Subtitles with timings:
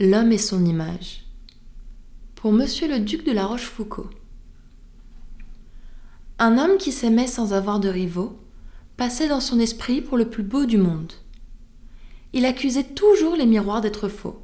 [0.00, 1.22] L'homme et son image.
[2.34, 4.10] Pour Monsieur le duc de la Rochefoucauld.
[6.40, 8.36] Un homme qui s'aimait sans avoir de rivaux
[8.96, 11.12] passait dans son esprit pour le plus beau du monde.
[12.32, 14.42] Il accusait toujours les miroirs d'être faux,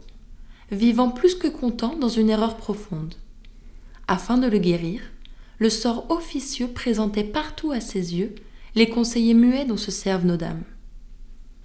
[0.70, 3.16] vivant plus que content dans une erreur profonde.
[4.06, 5.00] Afin de le guérir,
[5.58, 8.36] le sort officieux présentait partout à ses yeux
[8.76, 10.62] les conseillers muets dont se servent nos dames.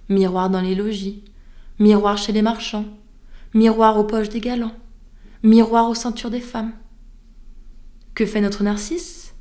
[0.08, 1.22] Miroir dans les logis,
[1.78, 2.86] miroir chez les marchands,
[3.54, 4.76] miroir aux poches des galants,
[5.42, 6.72] miroir aux ceintures des femmes.
[8.14, 9.34] Que fait notre Narcisse?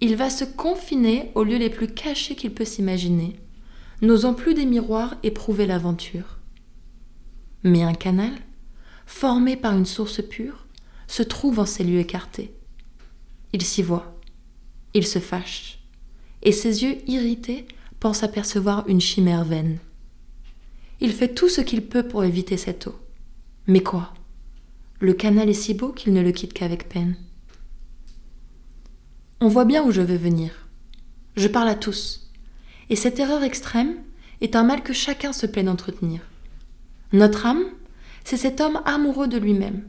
[0.00, 3.36] Il va se confiner aux lieux les plus cachés qu'il peut s'imaginer,
[4.00, 6.38] n'osant plus des miroirs éprouver l'aventure.
[7.64, 8.32] Mais un canal,
[9.06, 10.66] formé par une source pure,
[11.08, 12.54] se trouve en ces lieux écartés.
[13.52, 14.14] Il s'y voit,
[14.94, 15.80] il se fâche,
[16.42, 17.66] et ses yeux irrités
[17.98, 19.78] pensent apercevoir une chimère vaine.
[21.00, 22.94] Il fait tout ce qu'il peut pour éviter cette eau.
[23.68, 24.14] Mais quoi?
[24.98, 27.16] Le canal est si beau qu'il ne le quitte qu'avec peine.
[29.40, 30.68] On voit bien où je veux venir.
[31.36, 32.32] Je parle à tous.
[32.88, 33.94] Et cette erreur extrême
[34.40, 36.22] est un mal que chacun se plaît d'entretenir.
[37.12, 37.64] Notre âme,
[38.24, 39.86] c'est cet homme amoureux de lui-même.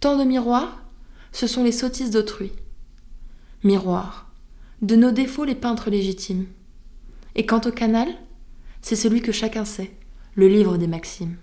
[0.00, 0.84] Tant de miroirs,
[1.32, 2.52] ce sont les sottises d'autrui.
[3.64, 4.30] Miroirs,
[4.82, 6.46] de nos défauts les peintres légitimes.
[7.34, 8.08] Et quant au canal,
[8.82, 9.90] c'est celui que chacun sait,
[10.34, 11.36] le livre des maximes.